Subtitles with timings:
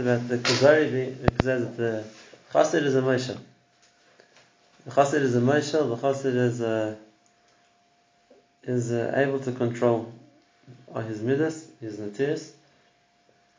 [0.00, 2.04] about the Kuzari, says that the
[2.52, 3.38] Chassid is a Moshel.
[4.84, 6.96] The Chassid is a Moshel, the Chassid is a,
[8.64, 10.12] is uh, able to control
[11.06, 12.50] his midas, his natiris,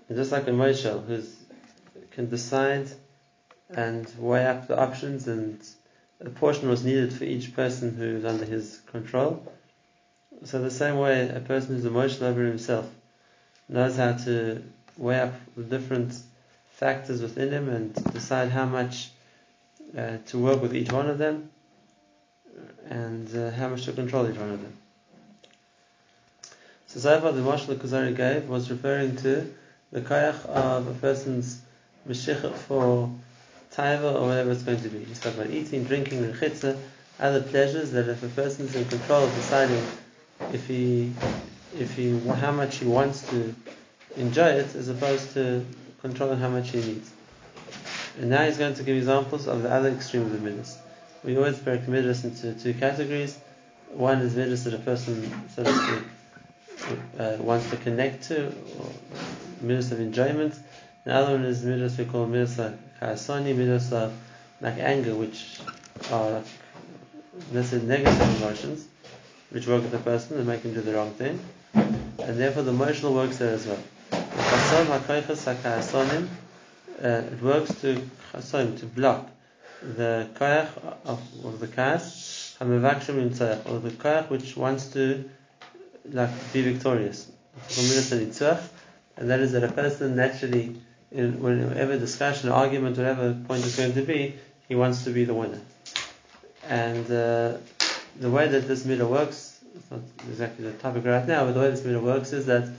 [0.10, 1.24] and just like a Moshel who
[2.12, 2.90] can decide
[3.70, 5.64] and weigh up the options and
[6.20, 9.46] a portion was needed for each person who's under his control.
[10.44, 12.90] So the same way a person who's a Moshel over himself
[13.70, 14.64] knows how to
[14.98, 16.14] weigh up the different
[16.82, 19.12] factors within him and decide how much
[19.96, 21.52] uh, to work with each one of them
[22.90, 24.74] and uh, how much to control each one of them.
[26.88, 29.54] So so the Marshal Kuzari gave was referring to
[29.92, 31.62] the kayach of a person's
[32.10, 33.12] meshich for
[33.72, 35.04] taiva or whatever it's going to be.
[35.04, 36.80] He spoke about eating, drinking, rechitza,
[37.20, 39.86] other pleasures that if a person is in control of deciding
[40.52, 41.14] if he,
[41.78, 43.54] if he, how much he wants to
[44.18, 45.64] enjoy it, as opposed to
[46.02, 47.12] controlling how much he needs.
[48.20, 50.78] And now he's going to give examples of the other extreme of the midas.
[51.24, 53.40] We always break midas into two categories.
[53.92, 58.92] One is midas that a person, so to speak, uh, wants to connect to, or
[59.62, 60.56] midas of enjoyment.
[61.04, 64.14] The other one is midas we call midas like chasani, midas of
[64.60, 65.60] like anger, which
[66.12, 66.32] are
[67.54, 68.88] like, say negative emotions,
[69.52, 71.40] which work with the person and make him do the wrong thing.
[71.74, 73.80] And therefore the emotional works there as well.
[77.04, 79.30] Uh, it works to to block
[79.82, 80.70] the koyach
[81.04, 85.30] of, of the kas, or the koyach which wants to
[86.10, 87.30] like be victorious.
[89.18, 90.78] And that is that a person naturally,
[91.12, 94.36] in whatever discussion, argument, whatever point is going to be,
[94.70, 95.60] he wants to be the winner.
[96.70, 97.58] And uh,
[98.22, 101.60] the way that this midah works, it's not exactly the topic right now, but the
[101.60, 102.70] way this midah works is that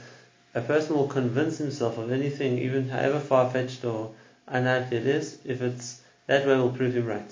[0.55, 4.13] a person will convince himself of anything, even however far fetched or
[4.47, 7.31] unlikely it is, if it's that way will prove him right.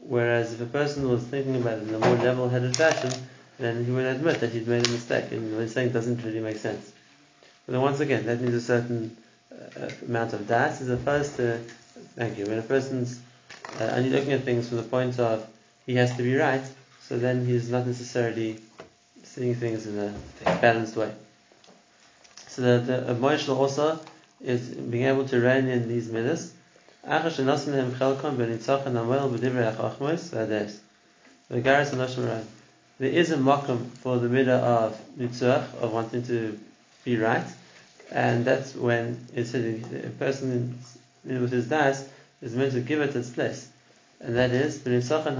[0.00, 3.12] Whereas if a person was thinking about it in a more level headed fashion,
[3.58, 6.40] then he would admit that he'd made a mistake and what he's saying doesn't really
[6.40, 6.92] make sense.
[7.66, 9.16] But then once again, that needs a certain
[9.52, 11.58] uh, amount of das as opposed to,
[12.16, 13.20] thank you, when a person's
[13.80, 15.46] uh, only looking at things from the point of
[15.86, 16.64] he has to be right,
[17.00, 18.58] so then he's not necessarily
[19.22, 20.14] seeing things in a
[20.60, 21.12] balanced way.
[22.54, 23.98] So the, the emotional also
[24.40, 26.52] is being able to rein in these midas.
[27.02, 27.42] There is a
[33.36, 36.56] makam for the midah of nitzuach, of wanting to
[37.04, 37.44] be right,
[38.12, 39.80] and that's when it's a,
[40.20, 40.78] person
[41.24, 42.06] with his das
[42.40, 43.68] is meant to give it its place,
[44.20, 45.36] and that is the nitzachon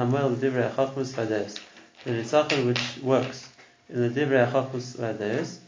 [2.66, 3.48] which works
[3.88, 5.60] in the divrei achachmus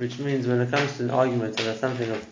[0.00, 2.26] which means when it comes to an argument about something of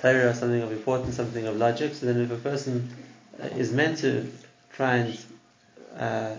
[0.00, 2.88] Torah, something of importance, something of logic, so then if a person
[3.42, 4.30] uh, is meant to
[4.72, 5.18] try and
[5.98, 6.36] uh,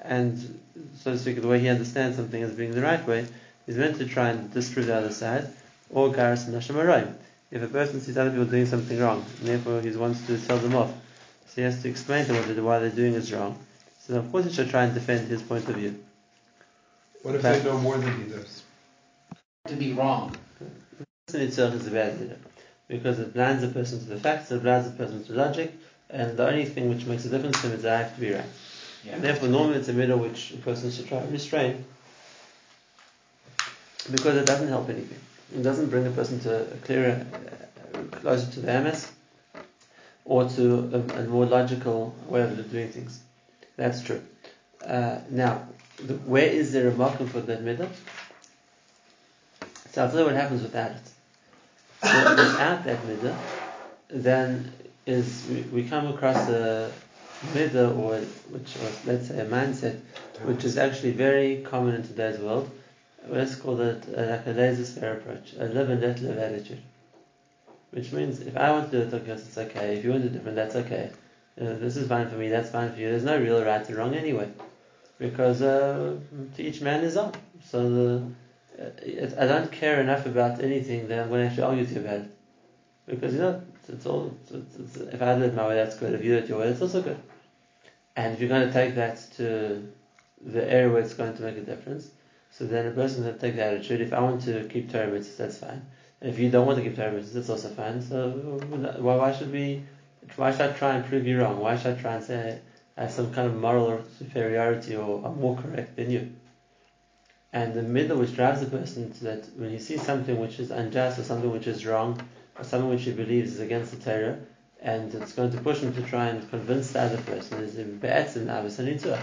[0.00, 0.60] and
[0.96, 3.26] so to speak, the way he understands something as being the right way,
[3.66, 5.46] he's meant to try and disprove the other side,
[5.90, 7.12] or garas nashamarai.
[7.50, 10.56] If a person sees other people doing something wrong, and therefore he wants to tell
[10.56, 10.90] them off,
[11.48, 13.58] so he has to explain to them why they're doing is wrong.
[14.00, 16.02] So of course he should try and defend his point of view.
[17.22, 18.62] What if but, they know more than he does?
[19.68, 20.34] To be wrong.
[21.34, 22.38] In itself is a bad leader
[22.88, 25.74] because it blinds a person to the facts, it blinds a person to logic,
[26.08, 28.20] and the only thing which makes a difference to him is that I have to
[28.20, 28.44] be right.
[29.04, 29.14] Yeah.
[29.14, 31.84] And therefore, normally it's a midah which a person should try to restrain
[34.10, 35.18] because it doesn't help anything.
[35.54, 37.26] It doesn't bring a person to a clearer,
[38.12, 39.10] closer to the emes
[40.24, 43.20] or to a, a, more logical way of doing things.
[43.76, 44.22] That's true.
[44.84, 45.66] Uh, now,
[45.98, 47.88] the, where is there a market for that midah?
[49.92, 51.06] So I'll tell you what happens without it.
[52.02, 53.36] So without that midah,
[54.08, 54.72] then
[55.06, 56.92] is we, come across a
[57.52, 58.18] midah or
[58.50, 60.00] which was let's say a mindset
[60.44, 62.70] which is actually very common in today's world.
[63.26, 66.82] Let's call it like a laissez-faire approach, a live and let live attitude.
[67.90, 69.96] Which means if I want to do it, okay, it's okay.
[69.96, 71.10] If you want to do different, that's okay.
[71.60, 73.10] Uh, this is fine for me, that's fine for you.
[73.10, 74.48] There's no real right or wrong anyway.
[75.18, 76.16] Because uh,
[76.56, 77.32] to each man is own.
[77.64, 78.22] So the
[78.80, 82.30] I don't care enough about anything that I'm going to argue to you about it.
[83.06, 86.14] Because you know, it's, all, it's, it's, if I do it my way, that's good.
[86.14, 87.18] If you do it your way, it's also good.
[88.16, 89.90] And if you're going to take that to
[90.44, 92.10] the area where it's going to make a difference,
[92.50, 95.58] so then a person can take the attitude, if I want to keep Torah that's
[95.58, 95.84] fine.
[96.20, 98.00] And if you don't want to keep Torah that's also fine.
[98.02, 98.30] So
[98.98, 99.82] why, why should we,
[100.36, 101.58] why should I try and prove you wrong?
[101.58, 102.60] Why should I try and say
[102.96, 106.32] I have some kind of moral superiority or I'm more correct than you?
[107.58, 110.70] And the midah which drives the person to that when he sees something which is
[110.70, 112.20] unjust or something which is wrong,
[112.56, 114.38] or something which he believes is against the Torah,
[114.80, 118.46] and it's going to push him to try and convince the other person is be'etzim
[118.46, 119.18] avas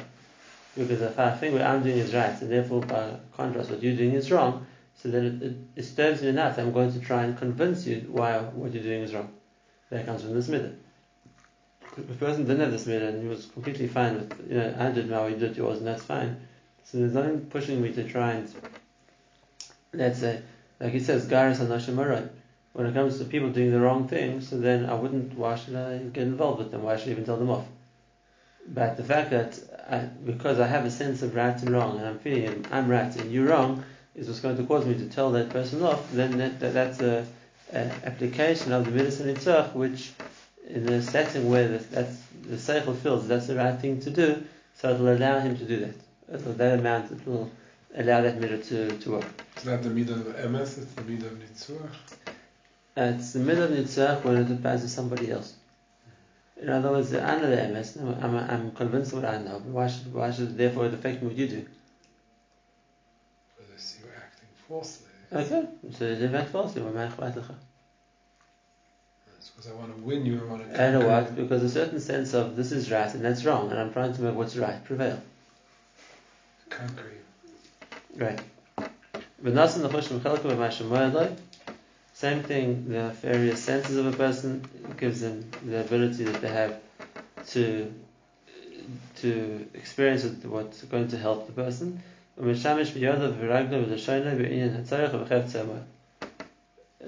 [0.76, 3.04] Because if I think what I'm doing is right, and therefore by
[3.38, 4.68] contrast what you're doing is wrong,
[5.02, 6.58] so then it, it, disturbs me enough.
[6.58, 9.32] I'm going to try and convince you why what you're doing is wrong.
[9.92, 10.50] That comes from this.
[10.50, 14.76] If a person didn't have this midah and he was completely fine with, you know,
[14.78, 16.36] I did my you did yours, and that's fine.
[16.96, 18.50] So there's nothing pushing me to try and,
[19.92, 20.42] let's say,
[20.80, 22.30] like he says, Garis Anashim
[22.72, 25.76] When it comes to people doing the wrong thing, so then I wouldn't, why should
[25.76, 26.84] I get involved with them?
[26.84, 27.66] Why should I even tell them off?
[28.66, 29.60] But the fact that
[29.90, 33.14] I, because I have a sense of right and wrong, and I'm feeling I'm right
[33.14, 33.84] and you're wrong,
[34.16, 37.02] is what's going to cause me to tell that person off, then that, that, that's
[37.02, 37.28] a,
[38.06, 40.14] application of the medicine itself, which
[40.70, 44.46] in a setting where the, that's, the seichel feels that's the right thing to do,
[44.76, 46.05] so it will allow him to do that.
[46.32, 47.52] At that amount, it will
[47.96, 49.26] allow that midah to, to work.
[49.56, 51.96] It's not the midah of emes, it's the midah of nitzuach.
[52.98, 55.56] Uh, it's the midah of nitzuach when it applies to somebody else.
[56.62, 59.72] In other words, I know the emes, I'm, I'm convinced of what I know, but
[59.72, 61.66] why should, why should therefore it affect me what you do?
[64.68, 65.08] falsely.
[65.32, 66.82] Okay, so did act falsely.
[66.82, 67.16] It's
[69.50, 70.42] because I want to win you.
[70.42, 70.84] I want to.
[70.84, 71.36] I know what?
[71.36, 74.22] Because a certain sense of this is right and that's wrong, and I'm trying to
[74.22, 75.22] make what's right prevail.
[76.78, 77.22] Concrete.
[78.18, 78.40] Right.
[82.14, 84.66] Same thing, the various senses of a person
[84.98, 86.80] gives them the ability that they have
[87.48, 87.94] to
[89.16, 92.02] to experience what's going to help the person.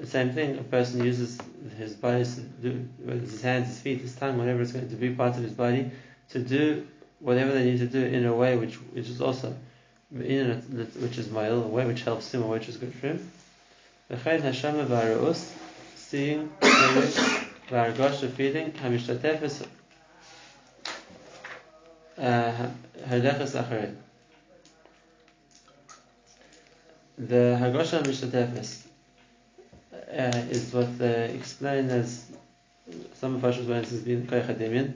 [0.03, 1.37] Same thing, a person uses
[1.77, 5.43] his body his hands, his feet, his tongue, whatever it's going to be, part of
[5.43, 5.91] his body,
[6.29, 6.87] to do
[7.19, 9.55] whatever they need to do in a way which, which is also,
[10.11, 13.31] which is ma'il, a way which helps him, or which is good for him.
[15.95, 17.11] Seeing, hearing,
[17.69, 19.65] v'argosh, feeling, hamishtatefes,
[22.17, 23.95] hardechas acharim
[27.17, 28.85] the Hagosha Mishatefes
[29.93, 32.25] uh, is what they explain as
[33.15, 34.93] some of us explain as being Koyach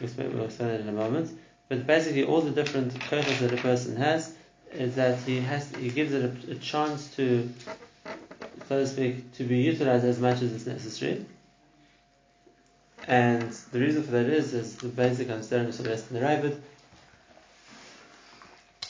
[0.00, 1.36] We'll explain it in a moment.
[1.68, 4.34] But basically, all the different koyachas that a person has
[4.72, 7.48] is that he has he gives it a, a, chance to,
[8.68, 11.24] so to speak, to be utilized as much as it's necessary.
[13.06, 16.56] And the reason for that is, is the basic understanding of the in the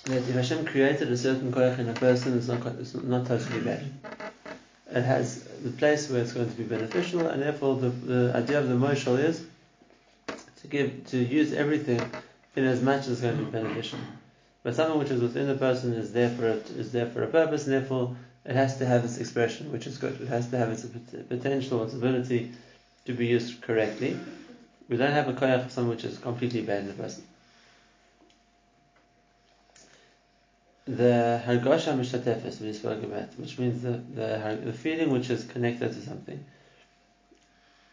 [0.04, 3.60] that if Hashem created a certain koyach in a person, it's not, it's not totally
[3.60, 3.90] bad.
[4.90, 8.58] It has the place where it's going to be beneficial, and therefore the, the idea
[8.58, 9.46] of the moshel is
[10.60, 12.00] to give to use everything
[12.56, 13.98] in as much as it's going to be beneficial.
[14.62, 17.26] But something which is within the person is there for it is there for a
[17.26, 20.20] purpose, and therefore it has to have its expression, which is good.
[20.20, 20.86] It has to have its
[21.28, 22.52] potential, its ability
[23.04, 24.16] to be used correctly.
[24.88, 27.24] We don't have a koyach of something which is completely bad in the person.
[30.86, 35.92] the hargasha mishatefes we spoke about, which means the, the, the feeling which is connected
[35.92, 36.44] to something.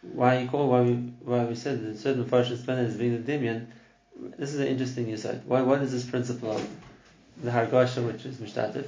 [0.02, 0.94] Why you call why we
[1.24, 3.68] why we said that certain Farshas explain as being the dimion.
[4.16, 5.46] This is an interesting insight.
[5.46, 6.70] Why what is this principle of
[7.44, 8.88] the hargasha which is mishtatif?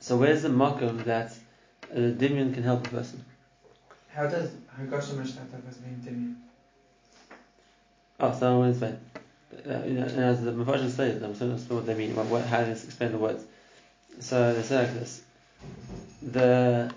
[0.00, 1.34] So where's the makom that
[1.92, 3.24] the dimion can help a person?
[4.08, 6.34] How does hargasha mishtafef mean dimion?
[8.20, 8.98] Oh, so I want to explain
[9.66, 12.64] uh, as the Mepharshim say, I'm going to explain what they mean, what, what, how
[12.64, 13.44] they explain the words.
[14.20, 15.22] So they say like this:
[16.22, 16.92] the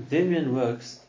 [0.00, 1.00] Dimion works,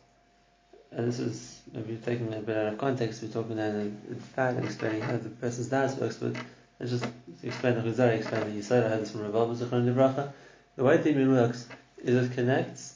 [0.91, 3.21] and this is maybe taking a bit out of context.
[3.21, 6.35] We're talking now in fact and explaining how the person's dance works, but
[6.79, 7.05] let's just
[7.43, 8.85] explain the Chazari, explain the Yisrael.
[8.85, 10.31] I heard this from Rav Zichron Bracha.
[10.75, 11.67] The way Dimion works
[12.03, 12.95] is it connects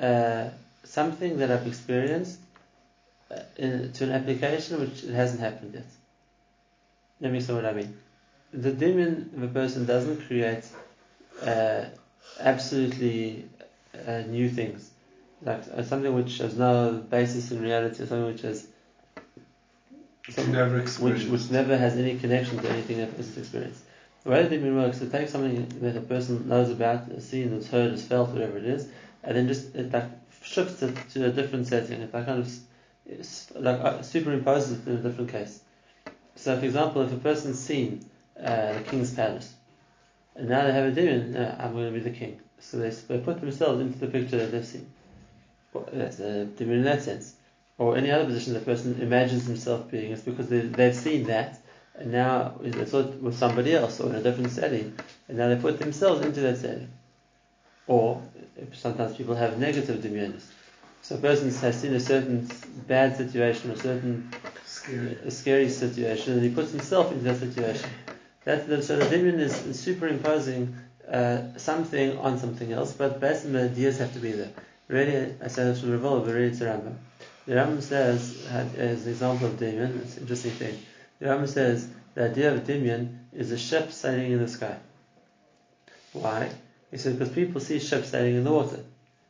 [0.00, 0.48] uh,
[0.84, 2.38] something that I've experienced
[3.30, 5.86] uh, in, to an application which it hasn't happened yet.
[7.20, 7.96] Let me say what I mean.
[8.52, 10.64] The dimion of a person doesn't create
[11.42, 11.84] uh,
[12.40, 13.48] absolutely
[14.06, 14.90] uh, new things,
[15.44, 18.66] like uh, something which has no basis in reality, something which has
[20.46, 23.82] never which, which never has any connection to anything a person's experienced.
[24.24, 27.50] The way the dimion works, it takes something that a person knows about, has seen,
[27.50, 28.88] has heard, has felt, whatever it is,
[29.24, 30.10] and then just it like
[30.42, 32.00] shifts it to a different setting.
[32.00, 32.52] It like kind of
[33.56, 35.60] like uh, superimposes it in a different case.
[36.36, 38.08] So, for example, if a person's seen
[38.38, 39.54] uh, the king's palace,
[40.36, 42.40] and now they have a dimion, uh, I'm going to be the king.
[42.60, 44.86] So they, they put themselves into the picture that they've seen.
[45.74, 47.34] A dimion in that sense.
[47.78, 51.58] Or any other position the person imagines himself being, it's because they, they've seen that,
[51.94, 54.96] and now it's sort with somebody else or in a different setting,
[55.28, 56.90] and now they put themselves into that setting.
[57.86, 58.22] Or
[58.72, 60.44] sometimes people have negative demyonis.
[61.00, 62.48] So a person has seen a certain
[62.86, 64.30] bad situation, or a certain
[64.64, 65.18] Scary.
[65.24, 67.90] a scary situation, and he puts himself into that situation.
[68.44, 70.74] That's the, so the dimion is, is superimposing
[71.10, 74.50] uh, something on something else, but basically the ideas have to be there.
[74.88, 76.96] Really, I say this from Revolve, really it's Rambam.
[77.46, 80.78] The Rambam says, as an example of dimion, it's an interesting thing.
[81.18, 84.76] The Rambam says the idea of dimion is a ship sailing in the sky.
[86.12, 86.50] Why?
[86.90, 88.80] He said because people see ships sailing in the water.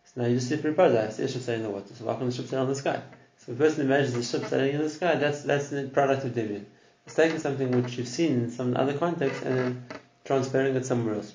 [0.04, 1.08] So now you just superimpose that.
[1.08, 1.94] I see a ship sailing in the water.
[1.94, 3.00] So why can't the ship sail in the sky?
[3.38, 6.32] So a person imagines a ship sailing in the sky, that's that's the product of
[6.32, 6.64] dimion.
[7.06, 9.84] It's taking something which you've seen in some other context and then
[10.24, 11.34] transferring it somewhere else.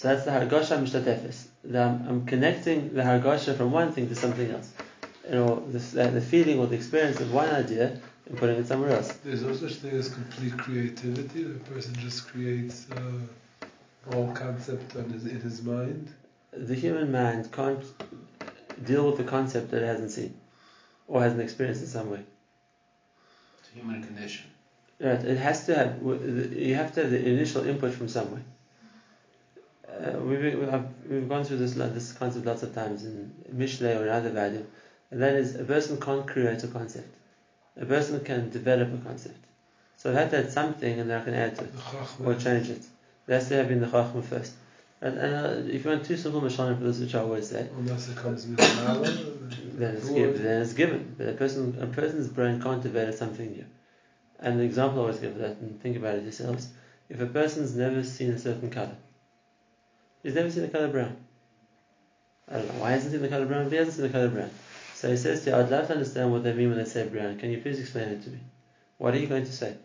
[0.00, 1.48] So that's the hargosha mishtatefis.
[1.62, 4.72] The- I'm, I'm connecting the hargosha from one thing to something else.
[5.28, 5.78] You know, the,
[6.08, 9.12] the feeling or the experience of one idea and putting it somewhere else.
[9.22, 11.42] There's no such thing as complete creativity.
[11.42, 13.12] The person just creates uh,
[14.10, 16.08] whole concept on his, in his mind.
[16.54, 17.84] The human mind can't
[18.86, 20.34] deal with the concept that it hasn't seen
[21.08, 22.22] or hasn't experienced in some way.
[23.58, 24.46] It's a human condition.
[24.98, 25.98] Right, it has to have.
[26.02, 28.44] You have to have the initial input from somewhere.
[29.98, 34.02] Uh, we've, we've, we've gone through this this concept lots of times in Mishle or
[34.04, 34.64] in other value,
[35.10, 37.14] and that is a person can't create a concept.
[37.76, 39.44] A person can develop a concept.
[39.96, 41.74] So I have to add something, and then I can add to it
[42.24, 42.82] or change it.
[43.28, 44.54] Has to have been the chachma first.
[45.00, 47.68] And, and uh, if you want two simple mashalim for this, which I always say,
[47.78, 50.42] Unless it comes then it's given.
[50.42, 51.14] Then it's given.
[51.16, 53.64] But a person, a person's brain can't develop something new.
[54.40, 56.68] And the example I always give for that, and think about it yourselves.
[57.08, 58.96] If a person's never seen a certain color,
[60.22, 61.16] he's never seen the color brown.
[62.48, 64.12] I don't know why he hasn't seen the color brown, but he hasn't seen the
[64.12, 64.50] color brown.
[64.94, 67.06] So he says to you, I'd love to understand what they mean when they say
[67.06, 67.38] brown.
[67.38, 68.38] Can you please explain it to me?
[68.98, 69.76] What are you going to say?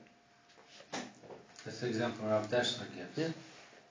[1.63, 3.18] That's the example Rav Dessler gives.
[3.18, 3.27] Yeah.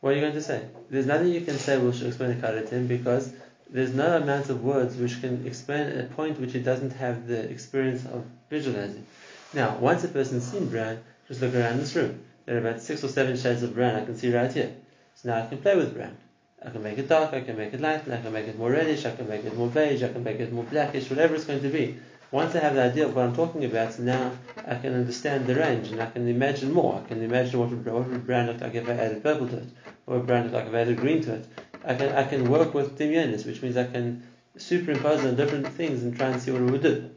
[0.01, 0.67] What are you going to say?
[0.91, 3.33] There's nothing you can say which will explain the color to him because
[3.71, 7.49] there's no amount of words which can explain a point which he doesn't have the
[7.49, 9.07] experience of visualizing.
[9.55, 12.21] Now, once a person's seen brown, just look around this room.
[12.45, 14.75] There are about six or seven shades of brown I can see right here.
[15.15, 16.17] So now I can play with brown.
[16.65, 18.71] I can make it dark, I can make it light, I can make it more
[18.71, 21.45] reddish, I can make it more beige, I can make it more blackish, whatever it's
[21.45, 21.99] going to be.
[22.31, 24.33] Once I have the idea of what I'm talking about, now
[24.67, 27.01] I can understand the range and I can imagine more.
[27.05, 29.59] I can imagine what would, what would brown look like if I added purple to
[29.59, 29.69] it,
[30.07, 31.47] what would brown look like if I added green to it.
[31.85, 34.23] I can I can work with dimyonis, which means I can
[34.57, 37.11] superimpose on different things and try and see what it would do.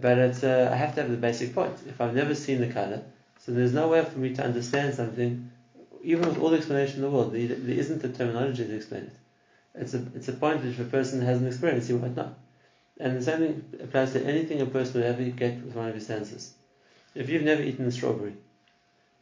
[0.00, 1.74] But it's, uh, I have to have the basic point.
[1.88, 3.02] If I've never seen the color,
[3.38, 5.50] so there's no way for me to understand something,
[6.08, 9.02] even with all the explanation in the world, there, there isn't the terminology to explain
[9.02, 9.16] it.
[9.74, 12.34] It's a, it's a point which if a person hasn't experienced, he won't know.
[12.98, 15.94] And the same thing applies to anything a person will ever get with one of
[15.94, 16.54] his senses.
[17.14, 18.32] If you've never eaten a strawberry,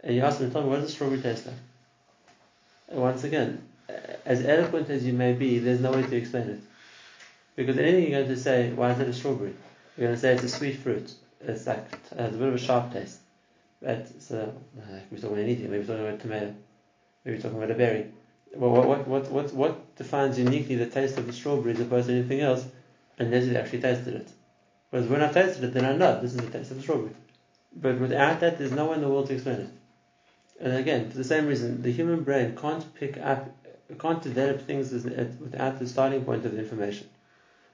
[0.04, 1.56] and you ask them, tell me, what does a strawberry taste like?
[2.90, 3.66] And once again,
[4.24, 6.60] as eloquent as you may be, there's no way to explain it.
[7.56, 9.54] Because anything you're going to say, why is it a strawberry?
[9.96, 11.12] You're going to say it's a sweet fruit.
[11.40, 13.18] It's like, uh, it has a bit of a sharp taste.
[13.82, 14.52] But it's a,
[15.10, 15.70] we're talking about anything.
[15.70, 16.54] Maybe we're talking about a tomato.
[17.26, 18.06] We're talking about a berry.
[18.54, 22.14] Well, what, what, what, what, defines uniquely the taste of the strawberry as opposed to
[22.14, 22.64] anything else
[23.18, 24.28] unless you've actually tasted it?
[24.90, 27.10] Because when I've tasted it, then I know this is the taste of the strawberry.
[27.74, 29.68] But without that, there's no one in the world to explain it.
[30.60, 33.50] And again, for the same reason, the human brain can't pick up,
[33.98, 37.08] can't develop things without the starting point of the information.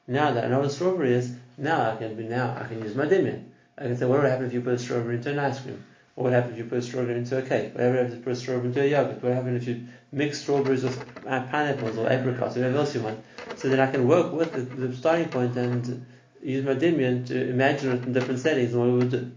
[0.08, 2.82] Now that I know what a strawberry is, now I can be, now I can
[2.82, 3.44] use my dimion.
[3.76, 5.84] I can say, what would happen if you put a strawberry into an ice cream?
[6.14, 7.72] What would happen if you put strawberry into a cake?
[7.72, 9.22] What happens if you put strawberry into a yogurt?
[9.22, 13.02] What happens if you mix strawberries with uh, pineapples or apricots, or whatever else you
[13.02, 13.24] want?
[13.56, 16.06] So that I can work with the, the starting point and
[16.42, 19.32] use my dimion to imagine it in different settings and what it would do.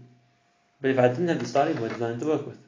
[0.82, 2.58] But if I didn't have the starting point, there's nothing to work with.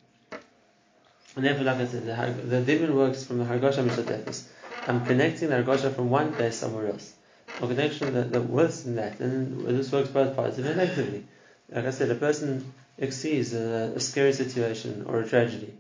[1.37, 2.07] And therefore, like I said,
[2.49, 4.45] the, the works from the hargosha mishatefis.
[4.87, 7.15] I'm connecting the hargosha from one place somewhere else.
[7.61, 11.27] A connection that, that works in that, and this works both positively and negatively.
[11.71, 15.75] Like I said, a person exceeds a, a scary situation or a tragedy,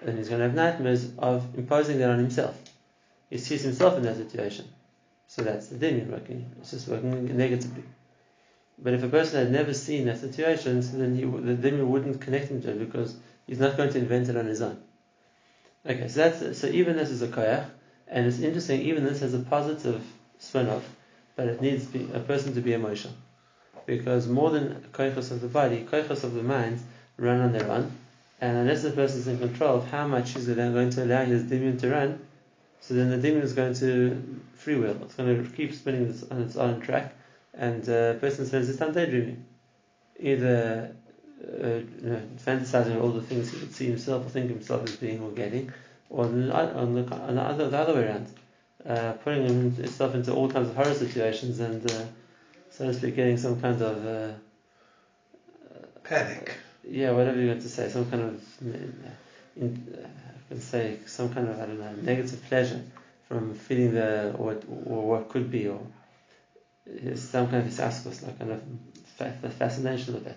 [0.00, 2.56] and he's going to have nightmares of imposing that on himself.
[3.30, 4.68] He sees himself in that situation.
[5.26, 6.50] So that's the dimion working.
[6.60, 7.84] It's just working negatively.
[8.78, 12.20] But if a person had never seen that situation, so then he, the dimion wouldn't
[12.20, 13.16] connect him to it because
[13.46, 14.82] he's not going to invent it on his own.
[15.84, 17.68] Okay, so that's so even this is a koyach,
[18.06, 18.82] and it's interesting.
[18.82, 20.04] Even this has a positive
[20.38, 20.88] spin off,
[21.34, 23.14] but it needs be, a person to be emotional,
[23.86, 26.80] because more than koyachos of the body, koyachos of the mind
[27.16, 27.92] run on their own,
[28.40, 31.44] and unless the person is in control of how much he's going to allow his
[31.44, 32.18] dimion to run,
[32.80, 35.00] so then the dimion is going to freewheel.
[35.02, 37.14] It's going to keep spinning on its own track,
[37.54, 39.44] and uh, the person spends his time daydreaming,
[40.18, 40.94] either
[41.42, 44.96] uh, you know, fantasizing all the things he would see himself or think himself as
[44.96, 45.72] being or getting,
[46.10, 48.26] or on the, on the, on the, other, the other way around.
[48.88, 52.04] uh, putting himself into all kinds of horror situations and, uh,
[52.72, 54.32] so to speak, getting some kind of, uh,
[56.04, 56.56] Panic.
[56.84, 58.34] yeah, whatever you want to say, some kind of,
[58.66, 59.10] uh,
[59.56, 62.82] in, uh, I can say, some kind of, I don't know, negative pleasure
[63.28, 65.80] from feeling the, or, what- or what could be, or
[66.88, 68.62] uh, some kind of hisaskus, like kind of
[69.16, 70.36] fa- the fascination with that.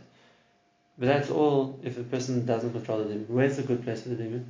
[0.98, 3.28] But that's all if a person doesn't control the dimion.
[3.28, 4.46] Where's the good place for the dimion?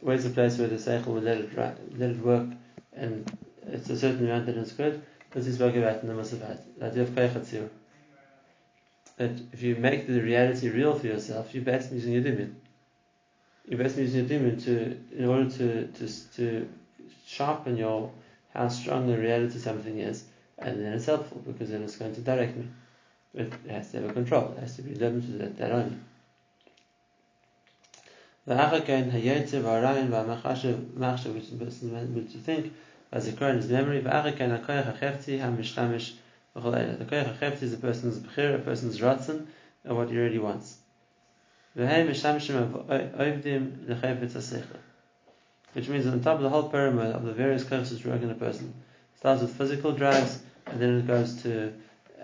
[0.00, 2.48] Where's the place where the seichel will let it, let it work
[2.94, 3.30] and
[3.66, 5.02] it's a certain amount that it's good?
[5.34, 7.68] as we spoke about in the Musafat, that idea of Kaychatsu.
[9.16, 12.54] That if you make the reality real for yourself, you're basically using your dimion.
[13.68, 16.68] You're basically using your dimion to, in order to, to, to
[17.26, 18.10] sharpen your
[18.54, 20.24] how strong the reality something is,
[20.58, 22.66] and then it's helpful because then it's going to direct me.
[23.34, 25.96] It has to have a control, it has to be limited to that, that only.
[28.46, 32.72] ואחר כן היצר והרעיון והמחשב, מחשב, which is the person to think,
[33.12, 34.00] as a current memory.
[34.00, 36.12] V'arakein hakoyach hachefti hamishtamish
[36.56, 36.98] v'chol eila.
[36.98, 39.46] The koyach hachefti is a person's bechira, a person's ratzon,
[39.88, 40.76] or what he really wants.
[41.76, 44.78] V'hei mishtamishim oivdim lechefetz hasecha.
[45.72, 48.74] Which means on top of the whole pyramid of the various curses working a person.
[49.14, 51.72] It starts with physical drives, and then it goes to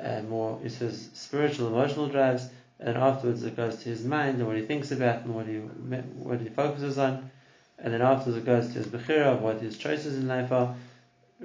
[0.03, 2.49] uh, more, it says spiritual, emotional drives,
[2.81, 5.57] and afterwards it goes to his mind and what he thinks about and what he
[5.57, 7.31] what he focuses on,
[7.79, 10.75] and then afterwards it goes to his bechira of what his choices in life are.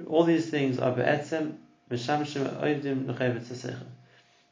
[0.06, 1.56] All these things are be'etzem
[1.90, 3.86] mishamshim oivdim l'chevetz hasechel.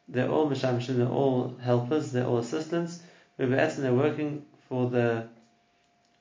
[0.08, 3.00] They're all mishamshim, they're all helpers, they're all assistants.
[3.36, 5.26] But be'etzem they're working for the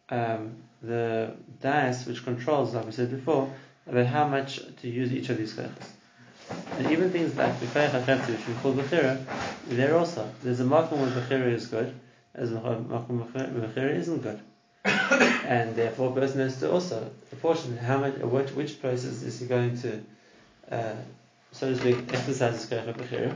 [0.10, 3.52] um, the dice which controls, like we said before,
[3.88, 5.90] about how much to use each of these koyachas.
[6.78, 9.24] And even things like the hachefti, which we call bechira,
[9.68, 11.94] there also there's a makom where bechira is good,
[12.34, 14.40] as a makom bechira isn't good,
[15.46, 19.46] and therefore a person has to also apportion how much, which which places is he
[19.48, 20.02] going to,
[20.72, 20.96] uh,
[21.52, 23.36] so to speak, exercise his koyach bechira,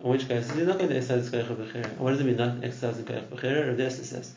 [0.00, 1.84] in which cases he's not going to exercise his koyach bechira.
[1.84, 3.68] And what does it mean not exercising koyach bechira?
[3.68, 4.34] Rav Dessler says.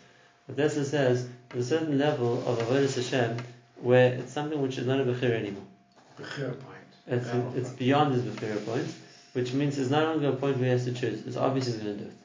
[0.47, 3.38] Rav Dessler says there's a certain level of avodas Hashem
[3.82, 5.65] where it's something which is not a bechira anymore.
[6.19, 6.78] Bechira point.
[7.08, 8.88] It's, it's beyond his Bechira point,
[9.34, 11.26] which means it's not longer a point where he has to choose.
[11.26, 12.15] It's obvious he's going to do it.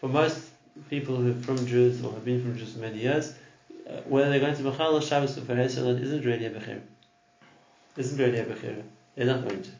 [0.00, 0.50] For most
[0.90, 3.34] people who are frum Jews or have been frum Jews for many years,
[3.88, 6.50] uh, whether they're going to Bechal or Shabbos or Ferez or not isn't really a
[6.50, 6.80] Bechira.
[7.96, 8.82] Isn't really a Bechira.
[9.14, 9.70] They're not going to.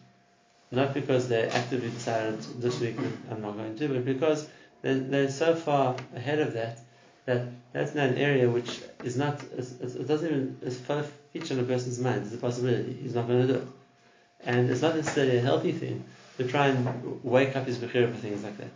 [0.71, 2.97] Not because they actively decided this week
[3.31, 4.49] I'm not going to, but because
[4.81, 6.79] they're, they're so far ahead of that
[7.27, 11.61] that that's not an area which is not, it doesn't even, it's a feature on
[11.61, 12.23] a person's mind.
[12.25, 12.99] It's a possibility.
[13.01, 13.69] He's not going to do it.
[14.45, 16.05] And it's not necessarily a healthy thing
[16.39, 18.71] to try and wake up his bechira for things like that.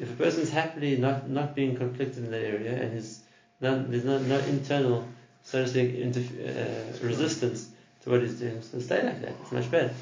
[0.00, 3.20] If a person is happily not, not being conflicted in that area and is
[3.60, 5.06] not, there's no, no internal,
[5.42, 7.70] so to speak, interf- uh, resistance
[8.02, 9.34] to what he's doing, so stay like that.
[9.42, 9.94] It's much better.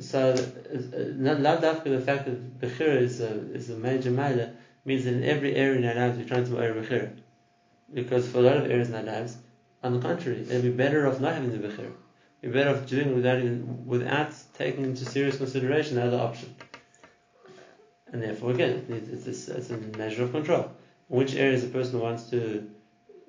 [0.00, 4.56] So, uh, not not dafka the fact that bechira is a, is a major matter
[4.84, 7.10] means that in every area in our lives we're trying to wear bechira.
[7.92, 9.36] Because for a lot of areas in our lives,
[9.82, 11.92] on the contrary, it'd be better off not having the bechira.
[12.42, 16.54] You're better off doing it without even, without taking into serious consideration the other option.
[18.12, 20.70] And therefore, again, it's, it's, it's a measure of control.
[21.08, 22.70] Which areas a person wants to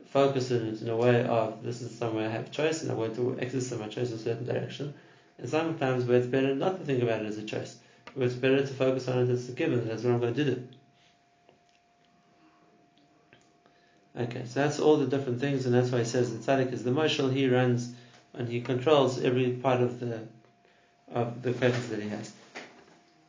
[0.05, 2.93] focus in it in a way of this is somewhere I have choice and I
[2.95, 4.93] want to exercise my choice in a certain direction.
[5.37, 7.75] And sometimes where it's better not to think about it as a choice,
[8.13, 10.45] where it's better to focus on it as a given, that's what I'm going to
[10.45, 10.51] do.
[10.53, 10.59] It.
[14.17, 16.85] Okay, so that's all the different things, and that's why he says the tzaddik is
[16.85, 17.27] the marshal.
[17.27, 17.93] He runs
[18.33, 20.21] and he controls every part of the
[21.11, 22.31] of the koyches that he has.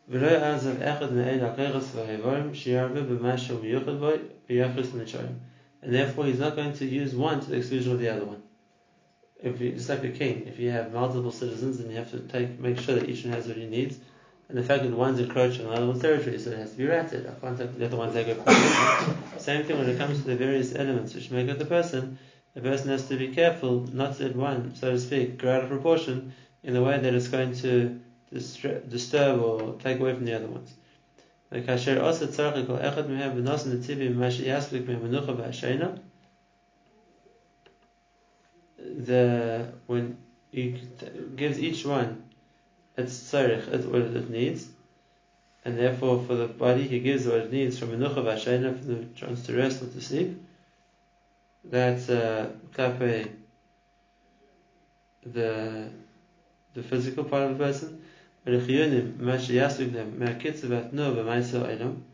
[0.09, 4.09] ולא יעזב אחד מאלה הכויches והאיבורים שירבה במה שהוא מיוחד בו
[4.49, 5.35] ביחס לנשארים.
[5.83, 8.41] And therefore he's not going to use one to the exclusion of the other one.
[9.41, 12.19] If you, just like a king, if you have multiple citizens and you have to
[12.19, 13.97] take make sure that each one has what he needs,
[14.47, 16.77] and the fact that one's encroaching on the other one's territory, so it has to
[16.77, 17.25] be ratted.
[17.25, 20.35] I can't take the other ones that go Same thing when it comes to the
[20.35, 22.19] various elements which make up the person,
[22.53, 25.63] the person has to be careful not to let one, so to speak, grow out
[25.63, 27.99] of proportion in the way that it's going to distra-
[28.32, 30.74] disturb or take away from the other ones.
[31.50, 36.00] Like Hashem also tzarech kol echad mehem v'nos netivi mashi yaslik mehem v'nucha v'ashayna.
[38.78, 40.18] The when
[40.50, 40.80] he
[41.36, 42.24] gives each one
[42.96, 44.68] its tzarech, it what it needs,
[45.64, 49.04] and therefore for the body he gives what it needs from v'nucha v'ashayna from the
[49.14, 50.42] chance to rest or to sleep.
[51.64, 52.50] That's uh,
[55.32, 55.88] the
[56.74, 58.02] the physical part of the person.
[58.46, 62.04] V'lechiyunim, ma sheyasuk them, ma kitzavat no v'maisa elam.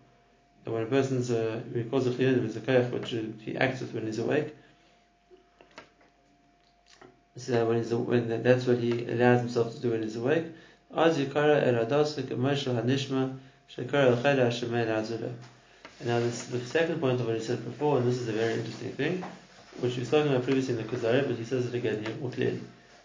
[0.64, 3.10] And when a person's, uh, we call zechiyunim, is a koyach which
[3.42, 4.56] he acts with when he's awake.
[7.36, 10.46] So when he's, when that's what he allows himself to do when he's awake.
[10.94, 13.38] Az yikara el adasuk emoshel hanishma
[13.74, 15.32] shekara el chayla hashemay la'azula.
[16.04, 18.54] Now this, the second point of what he said before, and this is a very
[18.54, 19.24] interesting thing,
[19.80, 22.30] which we've spoken about previously in the Kuzari, but he says it again here, more
[22.30, 22.60] clearly.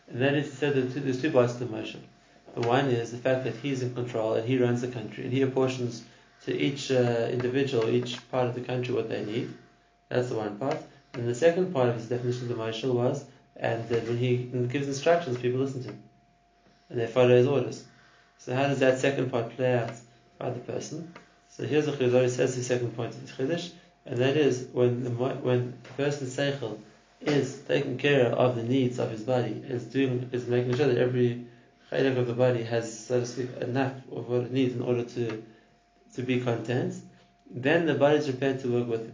[0.09, 2.03] And that is, he said that there's two parts to the motion.
[2.57, 5.31] The one is the fact that he's in control and he runs the country and
[5.31, 6.03] he apportions
[6.45, 9.53] to each uh, individual, each part of the country what they need.
[10.09, 10.77] That's the one part.
[11.13, 13.23] And the second part of his definition of the Moshel was,
[13.57, 14.37] and that when he
[14.71, 16.03] gives instructions, people listen to him.
[16.89, 17.83] And they follow his orders.
[18.39, 19.91] So how does that second part play out
[20.39, 21.13] by the person?
[21.49, 23.69] So here's what Chizari says the second point the Chiddush,
[24.07, 26.79] and that is when the, when the person's Seichel
[27.21, 30.97] is taking care of the needs of his body, is doing, is making sure that
[30.97, 31.45] every
[31.91, 35.03] chaylik of the body has, so to speak, enough of what it needs in order
[35.03, 35.43] to
[36.15, 36.95] to be content,
[37.49, 39.13] then the body is prepared to work with him.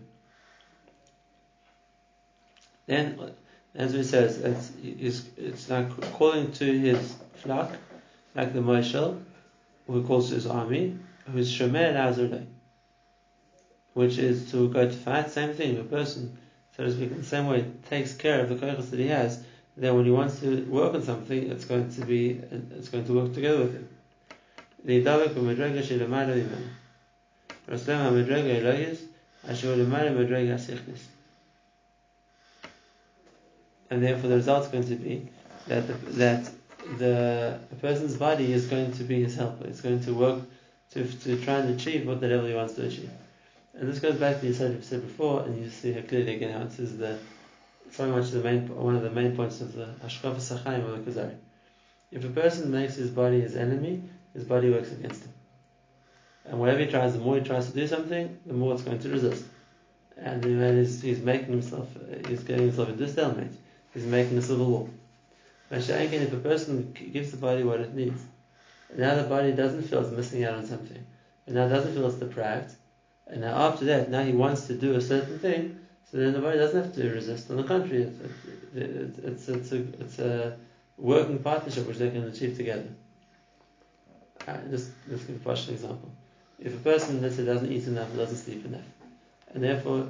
[2.85, 3.33] Then,
[3.75, 7.71] as we says, it's, it's, like calling to his flock,
[8.35, 9.21] like the Moshel,
[9.87, 10.97] who calls to his army,
[11.31, 12.45] who's Shomer Azulay,
[13.93, 16.37] which is to go to fight, same thing, a person,
[16.75, 19.43] so to speak, in the same way, takes care of the koichas that he has,
[19.75, 22.39] then when he wants to work on something, it's going to be,
[22.75, 23.89] it's going to work together with him.
[33.89, 35.29] And therefore the result is going to be
[35.67, 36.51] that the, that
[36.97, 39.65] the a person's body is going to be his helper.
[39.65, 40.41] It's going to work
[40.91, 43.09] to, to try and achieve what the level he wants to achieve.
[43.73, 46.53] And this goes back to the said said before, and you see how clearly again
[46.53, 47.17] how it is the
[47.95, 51.11] very much the main one of the main points of the Ashkafa Sachaim of the
[51.11, 51.35] Kuzari.
[52.11, 54.03] If a person makes his body his enemy,
[54.33, 55.33] his body works against him.
[56.45, 58.99] And whatever he tries, the more he tries to do something, the more it's going
[58.99, 59.45] to resist.
[60.17, 61.87] And is he's making himself,
[62.27, 63.53] he's getting himself into stalemate.
[63.93, 64.89] He's making a civil war.
[65.71, 68.21] Mashiach, if a person gives the body what it needs,
[68.95, 71.03] now the body doesn't feel it's missing out on something,
[71.47, 72.75] and now it doesn't feel it's deprived,
[73.27, 75.79] and now after that, now he wants to do a certain thing,
[76.13, 77.49] so then the body doesn't have to resist.
[77.49, 78.07] On the contrary,
[78.75, 80.55] it's, it's, a, it's a
[80.95, 82.87] working partnership which they can achieve together.
[84.47, 86.11] Uh, just, just give a partial example.
[86.59, 88.85] If a person, let's say, doesn't eat enough, doesn't sleep enough,
[89.55, 90.07] and therefore,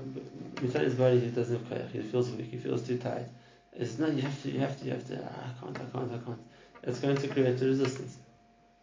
[0.61, 3.29] inside his body, he doesn't have koyach, he feels weak, he feels too tired.
[3.71, 5.97] It's not, you have to, you have to, you have to, ah, I can't, I
[5.97, 6.39] can't, I can't.
[6.83, 8.17] It's going to create a resistance.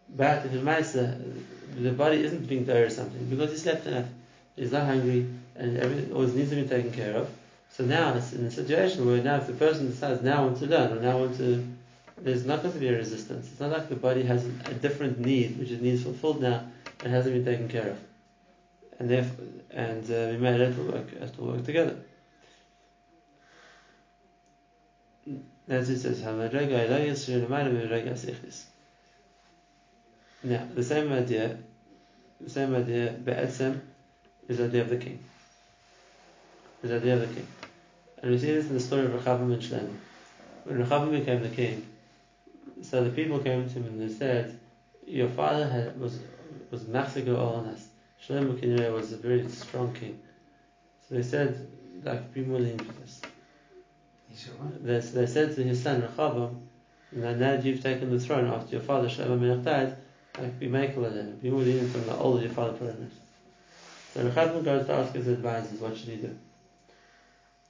[0.09, 1.16] But if the
[1.78, 4.06] the body isn't being tired or something, because he slept enough,
[4.56, 7.30] he's not hungry, and everything always needs to be taken care of.
[7.70, 10.58] So now it's in a situation where now if the person decides now I want
[10.58, 11.66] to learn or now want to,
[12.18, 13.48] there's not going to be a resistance.
[13.50, 16.64] It's not like the body has a different need which it needs fulfilled now
[17.02, 17.98] and hasn't been taken care of.
[18.98, 21.96] And therefore, and uh, we made it to work, it will work together.
[25.68, 26.20] As it says,
[30.42, 31.58] now, the same idea,
[32.40, 33.80] the same idea, Be'etzem,
[34.48, 35.22] is the idea of the king.
[36.82, 37.46] Is the idea of the king.
[38.22, 39.94] And we see this in the story of Rechavam and Shlomo.
[40.64, 41.86] When Rechavam became the king,
[42.82, 44.58] so the people came to him and they said,
[45.06, 46.20] Your father had, was
[46.70, 47.88] was Machzigo on us.
[48.24, 50.20] Shlomo Kinere was a very strong king.
[51.08, 51.66] So they said,
[52.04, 53.20] like, be more lenient with us.
[54.80, 56.60] They, they said to his son Rechavam,
[57.12, 59.96] now, that you've taken the throne after your father Shlomo Melech died,
[60.38, 63.18] like, be makel be more lenient from the older your father put on us.
[64.14, 66.36] So Rechavam goes to ask his advisors, what should he do?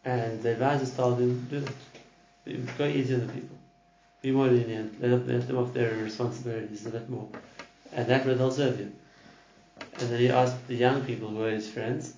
[0.04, 1.64] And the advisors told him, do
[2.46, 2.78] it.
[2.78, 3.56] Go easy on the people.
[4.22, 5.00] Be more lenient.
[5.00, 7.28] Let, let them off their responsibilities a bit more.
[7.92, 8.92] And that way they'll serve you.
[9.98, 12.14] And then he asked the young people who were his friends,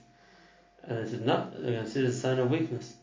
[0.85, 2.95] and they said, no, they're going to see it as a sign of weakness.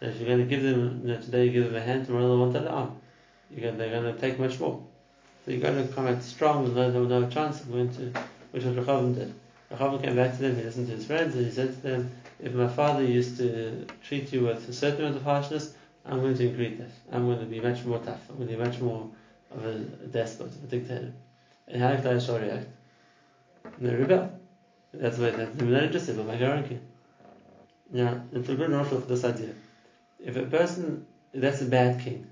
[0.00, 2.06] That if you're going to give them, you know, today you give them a hand,
[2.06, 3.00] tomorrow they want an arm.
[3.50, 4.82] You're going, they're going to take much more.
[5.44, 8.12] So you're going to come out strong and no, have a chance of going to,
[8.50, 9.34] which was Rechavam did.
[9.70, 12.10] Rechavam came back to them, he listened to his friends, and he said to them,
[12.38, 15.74] if my father used to treat you with a certain amount of harshness,
[16.04, 16.90] I'm going to increase that.
[17.12, 18.20] I'm going to be much more tough.
[18.28, 19.08] I'm going to be much more
[19.50, 21.12] of a despot, a dictator.
[21.66, 22.68] And how did Klal react?
[23.80, 24.30] They rebel.
[24.94, 26.80] That's why they're not interested, but own king.
[27.90, 29.54] Now, it's a good notion for this idea.
[30.24, 32.26] If a person, that's a bad king.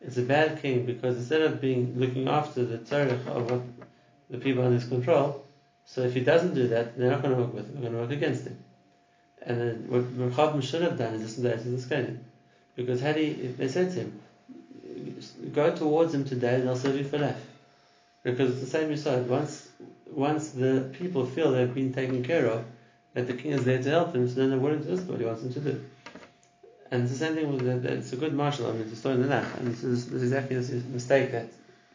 [0.00, 3.62] It's a bad king because instead of being looking after the Torah of what
[4.28, 5.43] the people under his control,
[5.86, 7.94] so if he doesn't do that, they're not going to work with him, they're going
[7.94, 8.58] to work against him.
[9.42, 12.18] And then what Merchavim should have done is listen to this Kalim.
[12.76, 14.20] Because had he, if they said to him,
[15.52, 17.44] go towards him today, and they'll serve you for life.
[18.22, 19.26] Because it's the same result.
[19.26, 19.68] Once,
[20.10, 22.64] once the people feel they've been taken care of,
[23.12, 25.20] that the king is there to help them, so then they're willing to do what
[25.20, 25.84] he wants them to do.
[26.90, 27.92] And it's the same thing with that.
[27.92, 28.68] it's a good marshal.
[28.68, 31.32] I mean, the story in the Nach, and this is, this is exactly this mistake
[31.32, 31.46] that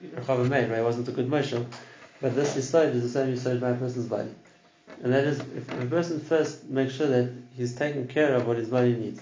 [0.03, 0.69] Rechava made.
[0.69, 1.65] Right, it wasn't a good marshal,
[2.21, 4.33] but this Yisod is the same Yisod by a person's body,
[5.03, 8.57] and that is if a person first makes sure that he's taking care of what
[8.57, 9.21] his body needs,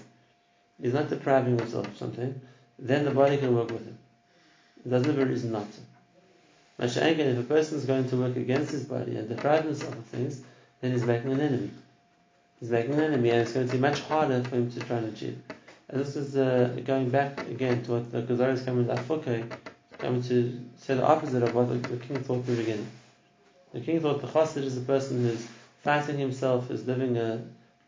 [0.80, 2.40] he's not depriving himself of something,
[2.78, 3.98] then the body can work with him.
[4.84, 5.80] It doesn't have a reason not to.
[6.80, 10.04] Masha'ankin, if a person is going to work against his body and deprive himself of
[10.06, 10.40] things,
[10.80, 11.70] then he's making an enemy.
[12.60, 14.98] He's making an enemy, and it's going to be much harder for him to try
[14.98, 15.42] and achieve.
[15.88, 18.92] And this is uh, going back again to what the Gazar is coming to
[19.98, 22.88] Afokai, coming to say the opposite of what the, the king thought in the beginning.
[23.72, 25.46] The king thought the chassid is a person who's
[25.82, 27.42] fighting himself, is living a,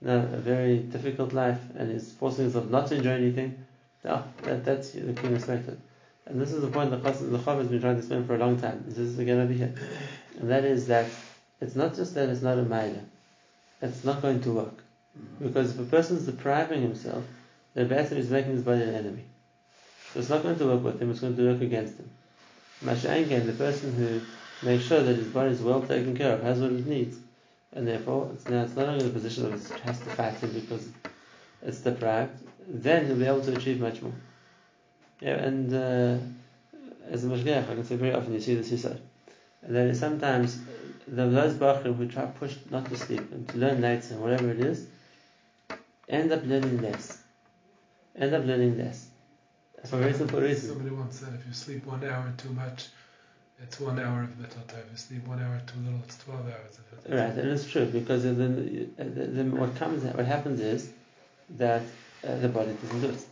[0.04, 3.64] a very difficult life, and is forcing himself not to enjoy anything.
[4.04, 5.80] No, that, that's the king respected.
[6.26, 8.34] And this is the point the chassid, the Chav has been trying to explain for
[8.34, 8.84] a long time.
[8.86, 9.74] This is again over here.
[10.38, 11.06] And that is that
[11.60, 13.00] it's not just that it's not a maida,
[13.82, 14.82] it's not going to work.
[15.18, 15.48] Mm-hmm.
[15.48, 17.24] Because if a person is depriving himself,
[17.74, 19.24] then basically he's making his body an enemy.
[20.12, 22.10] So it's not going to work with him, it's going to work against him.
[22.84, 24.20] Masha'angan, the person who
[24.66, 27.16] makes sure that his body is well taken care of, has what it needs,
[27.72, 30.34] and therefore it's now it's not only in the position of it has to fight
[30.34, 30.88] him because
[31.62, 32.32] it's deprived,
[32.66, 34.14] then he'll be able to achieve much more.
[35.20, 36.18] Yeah, and uh,
[37.10, 39.00] as a mashgiach, I can say very often you see this said,
[39.62, 40.58] And that is sometimes
[41.06, 44.60] the, those bachrim who try push not to sleep and to learn and whatever it
[44.60, 44.86] is,
[46.08, 47.18] end up learning less.
[48.16, 49.09] End up learning less.
[49.84, 50.68] For a very simple reason.
[50.70, 52.88] Somebody once said if you sleep one hour too much,
[53.62, 54.82] it's one hour of mitzvah time.
[54.86, 57.14] If you sleep one hour too little, it's 12 hours of it.
[57.14, 60.90] Right, and it's true because then, then what comes, what happens is
[61.56, 61.82] that
[62.26, 63.26] uh, the body doesn't do it.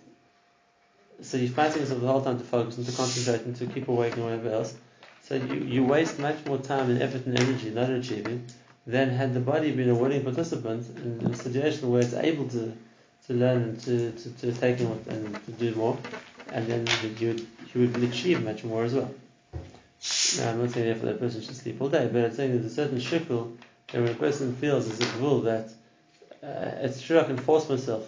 [1.21, 3.89] So you're fighting yourself the whole time to focus and to concentrate and to keep
[3.89, 4.75] awake and whatever else.
[5.25, 8.47] So you, you waste much more time and effort and energy not achieving
[8.87, 12.49] than had the body been a willing participant in, in a situation where it's able
[12.49, 12.75] to,
[13.29, 15.97] to learn and to, to, to take in and to do more,
[16.53, 16.87] and then
[17.21, 19.11] you would, you would achieve much more as well.
[20.39, 22.65] Now, I'm not saying therefore that person should sleep all day, but I'm saying there's
[22.65, 23.57] a certain shikul
[23.93, 25.71] that when a person feels as a rule that
[26.43, 28.07] uh, it's true I can force myself,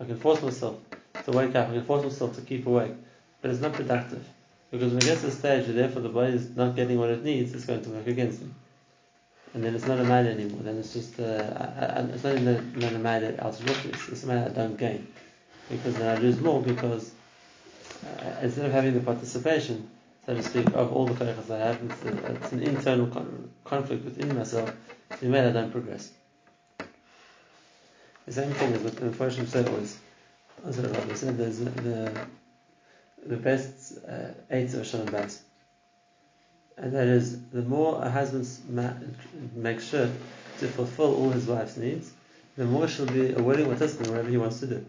[0.00, 0.78] I can force myself
[1.24, 2.92] to wake up, I can force myself to keep awake,
[3.42, 4.26] but it's not productive.
[4.70, 7.10] Because when it gets to the stage where therefore the body is not getting what
[7.10, 8.48] it needs, it's going to work against me.
[9.52, 10.60] And then it's not a mind anymore.
[10.62, 14.22] Then it's just, uh, I, I, it's not even not a mind that I'll it's,
[14.22, 15.08] a mind I don't gain.
[15.68, 17.12] Because then I lose more because
[18.06, 19.90] uh, instead of having the participation,
[20.26, 23.50] so to speak, of all the koyachas I have, it's, a, it's an internal con-
[23.64, 24.72] conflict within myself,
[25.18, 26.12] so in I don't progress.
[28.26, 29.98] The same thing as what the Mephoshim said was,
[30.64, 32.26] as Rabbi said, there's the,
[33.26, 35.40] the best uh, eight of Shalom Bayis.
[36.76, 38.94] And that is, the more a husband ma-
[39.54, 40.08] makes sure
[40.58, 42.12] to fulfill all his wife's needs,
[42.56, 44.84] the more she'll be a willing participant in whatever he wants to do.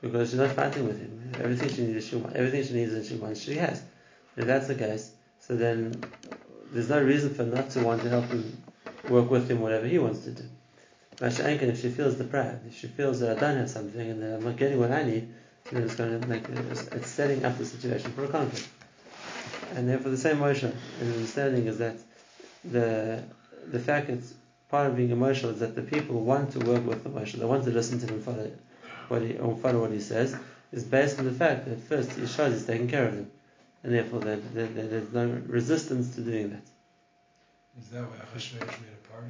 [0.00, 1.32] Because she's not fighting with him.
[1.42, 2.36] Everything she needs, she wants.
[2.36, 3.82] Everything she needs and she wants, she has.
[4.36, 6.02] If that's the case, so then
[6.72, 8.62] there's no reason for not to want to help him
[9.08, 10.44] work with him whatever he wants to do.
[11.16, 14.34] Masha'ankin, if she feels deprived, if she feels that I don't have something and that
[14.34, 15.32] I'm not getting what I need,
[15.70, 18.68] then it's going to make it's setting up the situation for a conflict.
[19.74, 21.96] And therefore, the same motion and understanding is that
[22.64, 23.22] the
[23.66, 24.20] the fact that
[24.70, 27.46] part of being emotional is that the people want to work with the emotion, they
[27.46, 28.50] want to listen to him follow
[29.08, 30.36] what he or follow what he says,
[30.72, 33.30] is based on the fact that first he shows he's taking care of them,
[33.82, 36.62] and therefore there, there, there's no resistance to doing that.
[37.78, 38.16] Is that why
[38.54, 39.05] made a?